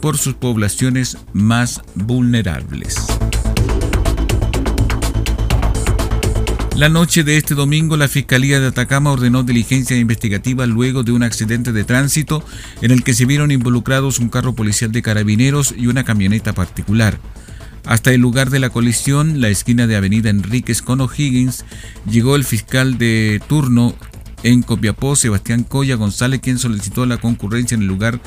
por 0.00 0.16
sus 0.16 0.32
poblaciones 0.32 1.18
más 1.34 1.82
vulnerables. 1.94 3.04
La 6.76 6.88
noche 6.88 7.22
de 7.22 7.36
este 7.36 7.54
domingo, 7.54 7.96
la 7.96 8.08
Fiscalía 8.08 8.58
de 8.58 8.66
Atacama 8.66 9.12
ordenó 9.12 9.44
diligencia 9.44 9.96
investigativa 9.96 10.66
luego 10.66 11.04
de 11.04 11.12
un 11.12 11.22
accidente 11.22 11.70
de 11.70 11.84
tránsito 11.84 12.44
en 12.82 12.90
el 12.90 13.04
que 13.04 13.14
se 13.14 13.26
vieron 13.26 13.52
involucrados 13.52 14.18
un 14.18 14.28
carro 14.28 14.56
policial 14.56 14.90
de 14.90 15.00
carabineros 15.00 15.72
y 15.78 15.86
una 15.86 16.02
camioneta 16.02 16.52
particular. 16.52 17.20
Hasta 17.84 18.12
el 18.12 18.20
lugar 18.20 18.50
de 18.50 18.58
la 18.58 18.70
colisión, 18.70 19.40
la 19.40 19.50
esquina 19.50 19.86
de 19.86 19.94
Avenida 19.94 20.30
Enríquez 20.30 20.82
con 20.82 21.00
O'Higgins, 21.00 21.64
llegó 22.10 22.34
el 22.34 22.42
fiscal 22.42 22.98
de 22.98 23.40
turno 23.46 23.94
en 24.42 24.62
Copiapó, 24.62 25.14
Sebastián 25.14 25.62
Coya 25.62 25.94
González, 25.94 26.40
quien 26.40 26.58
solicitó 26.58 27.06
la 27.06 27.18
concurrencia 27.18 27.76
en 27.76 27.82
el 27.82 27.88
lugar 27.88 28.20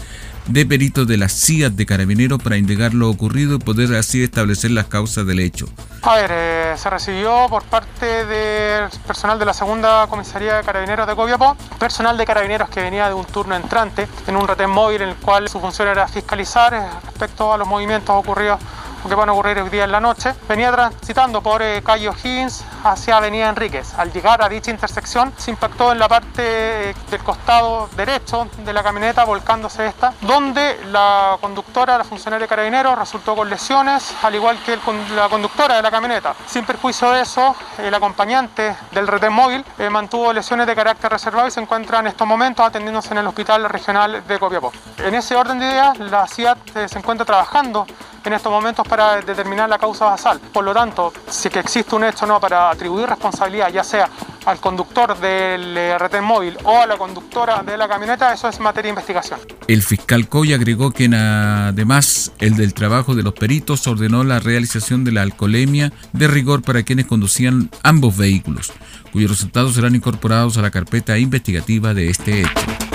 de 0.47 0.65
peritos 0.65 1.07
de 1.07 1.17
la 1.17 1.29
CIA 1.29 1.69
de 1.69 1.85
Carabineros 1.85 2.41
para 2.41 2.57
indicar 2.57 2.93
lo 2.93 3.09
ocurrido 3.09 3.55
y 3.55 3.59
poder 3.59 3.93
así 3.95 4.23
establecer 4.23 4.71
las 4.71 4.85
causas 4.85 5.25
del 5.27 5.39
hecho. 5.39 5.67
A 6.03 6.15
ver, 6.15 6.31
eh, 6.33 6.73
se 6.77 6.89
recibió 6.89 7.47
por 7.49 7.63
parte 7.63 8.25
del 8.25 8.89
personal 9.05 9.37
de 9.39 9.45
la 9.45 9.53
segunda 9.53 10.07
comisaría 10.07 10.55
de 10.55 10.63
carabineros 10.63 11.07
de 11.07 11.15
Copiapó, 11.15 11.57
personal 11.79 12.17
de 12.17 12.25
carabineros 12.25 12.69
que 12.69 12.81
venía 12.81 13.07
de 13.07 13.13
un 13.13 13.25
turno 13.25 13.55
entrante 13.55 14.07
en 14.25 14.35
un 14.35 14.47
retén 14.47 14.69
móvil 14.69 15.01
en 15.01 15.09
el 15.09 15.15
cual 15.15 15.49
su 15.49 15.59
función 15.59 15.87
era 15.87 16.07
fiscalizar 16.07 16.73
eh, 16.73 16.81
respecto 17.05 17.51
a 17.51 17.57
los 17.57 17.67
movimientos 17.67 18.15
ocurridos 18.15 18.59
que 19.07 19.15
van 19.15 19.29
a 19.29 19.33
ocurrir 19.33 19.59
hoy 19.59 19.69
día 19.69 19.83
en 19.83 19.91
la 19.91 19.99
noche. 19.99 20.33
Venía 20.47 20.71
transitando 20.71 21.41
por 21.41 21.61
eh, 21.61 21.81
calle 21.83 22.09
O'Higgins 22.09 22.63
hacia 22.83 23.17
Avenida 23.17 23.49
Enríquez. 23.49 23.93
Al 23.97 24.11
llegar 24.11 24.41
a 24.41 24.49
dicha 24.49 24.71
intersección 24.71 25.33
se 25.37 25.51
impactó 25.51 25.91
en 25.91 25.99
la 25.99 26.07
parte 26.07 26.93
del 27.09 27.23
costado 27.23 27.89
derecho 27.95 28.47
de 28.65 28.73
la 28.73 28.83
camioneta, 28.83 29.23
volcándose 29.25 29.87
esta, 29.87 30.13
donde 30.21 30.79
la 30.91 31.37
conductora, 31.41 31.97
la 31.97 32.03
funcionaria 32.03 32.45
de 32.45 32.49
carabineros, 32.49 32.97
resultó 32.97 33.35
con 33.35 33.49
lesiones, 33.49 34.13
al 34.21 34.35
igual 34.35 34.57
que 34.63 34.77
la 35.15 35.29
conductora 35.29 35.75
de 35.75 35.81
la 35.81 35.91
camioneta. 35.91 36.35
Sin 36.45 36.65
perjuicio 36.65 37.11
de 37.11 37.21
eso, 37.21 37.55
el 37.77 37.93
acompañante 37.93 38.75
del 38.91 39.07
retén 39.07 39.33
móvil 39.33 39.63
eh, 39.77 39.89
mantuvo 39.89 40.33
lesiones 40.33 40.67
de 40.67 40.75
carácter 40.75 41.11
reservado 41.11 41.47
y 41.47 41.51
se 41.51 41.59
encuentra 41.59 41.99
en 41.99 42.07
estos 42.07 42.27
momentos 42.27 42.65
atendiéndose 42.65 43.11
en 43.11 43.19
el 43.19 43.27
Hospital 43.27 43.69
Regional 43.69 44.25
de 44.27 44.39
Copiapó. 44.39 44.71
En 44.97 45.15
ese 45.15 45.35
orden 45.35 45.59
de 45.59 45.65
ideas, 45.65 45.97
la 45.99 46.27
CIAT 46.27 46.57
eh, 46.75 46.87
se 46.87 46.99
encuentra 46.99 47.25
trabajando 47.25 47.85
en 48.27 48.33
estos 48.33 48.51
momentos 48.51 48.85
para 48.87 49.21
determinar 49.21 49.69
la 49.69 49.77
causa 49.77 50.05
basal. 50.05 50.39
Por 50.53 50.63
lo 50.63 50.73
tanto, 50.73 51.13
si 51.29 51.49
que 51.49 51.59
existe 51.59 51.95
un 51.95 52.03
hecho 52.03 52.25
no 52.25 52.39
para 52.39 52.69
atribuir 52.69 53.07
responsabilidad, 53.07 53.71
ya 53.71 53.83
sea 53.83 54.09
al 54.45 54.59
conductor 54.59 55.17
del 55.19 55.77
eh, 55.77 55.97
retén 55.97 56.23
móvil 56.23 56.57
o 56.63 56.81
a 56.81 56.85
la 56.85 56.97
conductora 56.97 57.63
de 57.63 57.77
la 57.77 57.87
camioneta, 57.87 58.33
eso 58.33 58.47
es 58.47 58.59
materia 58.59 58.87
de 58.87 58.89
investigación. 58.89 59.39
El 59.67 59.81
fiscal 59.81 60.27
Coy 60.27 60.53
agregó 60.53 60.91
que 60.91 61.05
además 61.05 62.31
el 62.39 62.55
del 62.55 62.73
trabajo 62.73 63.15
de 63.15 63.23
los 63.23 63.33
peritos 63.33 63.87
ordenó 63.87 64.23
la 64.23 64.39
realización 64.39 65.03
de 65.03 65.11
la 65.11 65.21
alcoholemia 65.21 65.91
de 66.13 66.27
rigor 66.27 66.61
para 66.61 66.83
quienes 66.83 67.07
conducían 67.07 67.69
ambos 67.83 68.15
vehículos, 68.17 68.71
cuyos 69.11 69.31
resultados 69.31 69.75
serán 69.75 69.95
incorporados 69.95 70.57
a 70.57 70.61
la 70.61 70.71
carpeta 70.71 71.17
investigativa 71.17 71.93
de 71.93 72.09
este 72.09 72.41
hecho. 72.41 72.86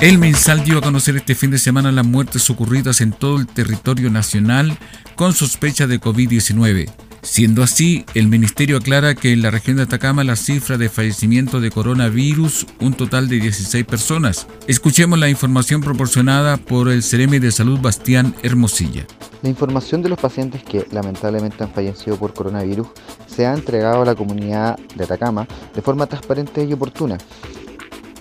El 0.00 0.18
mensal 0.18 0.62
dio 0.62 0.76
a 0.76 0.82
conocer 0.82 1.16
este 1.16 1.34
fin 1.34 1.50
de 1.50 1.58
semana 1.58 1.90
las 1.90 2.06
muertes 2.06 2.50
ocurridas 2.50 3.00
en 3.00 3.12
todo 3.12 3.38
el 3.38 3.46
territorio 3.46 4.10
nacional 4.10 4.78
con 5.14 5.32
sospecha 5.32 5.86
de 5.86 5.98
COVID-19. 5.98 6.90
Siendo 7.22 7.62
así, 7.62 8.04
el 8.14 8.28
ministerio 8.28 8.76
aclara 8.76 9.14
que 9.14 9.32
en 9.32 9.40
la 9.40 9.50
región 9.50 9.78
de 9.78 9.84
Atacama 9.84 10.22
la 10.22 10.36
cifra 10.36 10.76
de 10.76 10.90
fallecimiento 10.90 11.60
de 11.60 11.70
coronavirus, 11.70 12.66
un 12.80 12.92
total 12.92 13.28
de 13.28 13.40
16 13.40 13.86
personas. 13.86 14.46
Escuchemos 14.68 15.18
la 15.18 15.30
información 15.30 15.80
proporcionada 15.80 16.58
por 16.58 16.90
el 16.90 17.02
Ceremi 17.02 17.38
de 17.38 17.50
Salud 17.50 17.80
Bastián 17.80 18.34
Hermosilla. 18.42 19.06
La 19.42 19.48
información 19.48 20.02
de 20.02 20.10
los 20.10 20.20
pacientes 20.20 20.62
que 20.62 20.86
lamentablemente 20.92 21.64
han 21.64 21.72
fallecido 21.72 22.16
por 22.16 22.34
coronavirus 22.34 22.88
se 23.26 23.46
ha 23.46 23.54
entregado 23.54 24.02
a 24.02 24.04
la 24.04 24.14
comunidad 24.14 24.78
de 24.94 25.04
Atacama 25.04 25.48
de 25.74 25.80
forma 25.80 26.06
transparente 26.06 26.64
y 26.64 26.72
oportuna. 26.74 27.16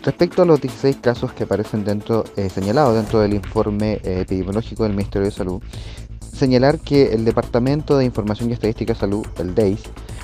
Respecto 0.05 0.43
a 0.43 0.45
los 0.45 0.61
16 0.61 0.97
casos 0.97 1.33
que 1.33 1.45
aparecen 1.45 1.83
dentro, 1.83 2.25
eh, 2.35 2.47
señalados 2.51 2.93
dentro 2.93 3.21
del 3.21 3.33
informe 3.33 3.93
eh, 4.03 4.21
epidemiológico 4.21 4.83
del 4.83 4.91
Ministerio 4.91 5.25
de 5.25 5.31
Salud, 5.31 5.63
señalar 6.31 6.77
que 6.77 7.11
el 7.13 7.25
Departamento 7.25 7.97
de 7.97 8.05
Información 8.05 8.51
y 8.51 8.53
Estadística 8.53 8.93
de 8.93 8.99
Salud, 8.99 9.25
el 9.39 9.55
DEIS, 9.55 9.81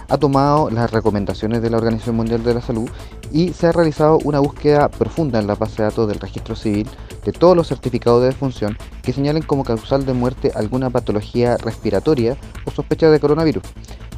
ha 0.08 0.20
tomado 0.20 0.70
las 0.70 0.92
recomendaciones 0.92 1.64
de 1.64 1.72
la 1.72 1.78
Organización 1.78 2.16
Mundial 2.16 2.44
de 2.44 2.54
la 2.54 2.62
Salud 2.62 2.88
y 3.32 3.54
se 3.54 3.66
ha 3.66 3.72
realizado 3.72 4.20
una 4.24 4.40
búsqueda 4.40 4.88
profunda 4.88 5.40
en 5.40 5.48
la 5.48 5.56
base 5.56 5.78
de 5.78 5.90
datos 5.90 6.08
del 6.08 6.20
registro 6.20 6.56
civil 6.56 6.88
de 7.24 7.32
todos 7.32 7.56
los 7.56 7.68
certificados 7.68 8.22
de 8.22 8.28
defunción 8.28 8.78
que 9.02 9.14
señalen 9.14 9.44
como 9.44 9.64
causal 9.64 10.06
de 10.06 10.14
muerte 10.14 10.52
alguna 10.56 10.90
patología 10.90 11.58
respiratoria 11.58 12.38
o 12.66 12.72
sospecha 12.72 13.10
de 13.10 13.20
coronavirus. 13.20 13.64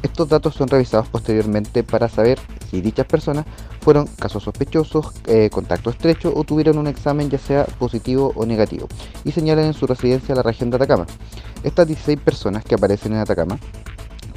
Estos 0.02 0.28
datos 0.28 0.54
son 0.54 0.68
revisados 0.68 1.08
posteriormente 1.08 1.82
para 1.82 2.10
saber 2.10 2.38
si 2.70 2.82
dichas 2.82 3.06
personas 3.06 3.46
fueron 3.80 4.06
casos 4.06 4.42
sospechosos, 4.42 5.12
eh, 5.26 5.48
contacto 5.50 5.88
estrecho 5.88 6.32
o 6.36 6.44
tuvieron 6.44 6.76
un 6.76 6.86
examen 6.86 7.30
ya 7.30 7.38
sea 7.38 7.64
positivo 7.64 8.32
o 8.36 8.44
negativo 8.44 8.86
y 9.24 9.32
señalan 9.32 9.64
en 9.64 9.72
su 9.72 9.86
residencia 9.86 10.34
la 10.34 10.42
región 10.42 10.70
de 10.70 10.76
Atacama. 10.76 11.06
Estas 11.62 11.86
16 11.86 12.20
personas 12.20 12.64
que 12.64 12.74
aparecen 12.74 13.12
en 13.12 13.20
Atacama 13.20 13.58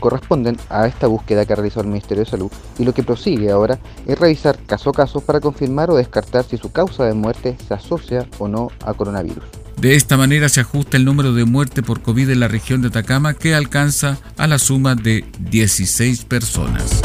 corresponden 0.07 0.55
a 0.69 0.87
esta 0.87 1.07
búsqueda 1.07 1.45
que 1.45 1.53
realizó 1.53 1.81
el 1.81 1.87
Ministerio 1.87 2.23
de 2.23 2.29
Salud 2.29 2.49
y 2.79 2.85
lo 2.85 2.93
que 2.93 3.03
prosigue 3.03 3.51
ahora 3.51 3.77
es 4.05 4.17
revisar 4.17 4.57
caso 4.65 4.91
a 4.91 4.93
caso 4.93 5.19
para 5.19 5.41
confirmar 5.41 5.91
o 5.91 5.97
descartar 5.97 6.45
si 6.45 6.55
su 6.55 6.71
causa 6.71 7.03
de 7.03 7.13
muerte 7.13 7.57
se 7.67 7.73
asocia 7.73 8.25
o 8.39 8.47
no 8.47 8.69
a 8.85 8.93
coronavirus. 8.93 9.43
De 9.75 9.95
esta 9.95 10.15
manera 10.15 10.47
se 10.47 10.61
ajusta 10.61 10.95
el 10.95 11.03
número 11.03 11.33
de 11.33 11.43
muertes 11.43 11.83
por 11.83 12.01
COVID 12.01 12.29
en 12.29 12.39
la 12.39 12.47
región 12.47 12.81
de 12.81 12.87
Atacama 12.87 13.33
que 13.33 13.53
alcanza 13.53 14.17
a 14.37 14.47
la 14.47 14.59
suma 14.59 14.95
de 14.95 15.25
16 15.39 16.23
personas. 16.23 17.01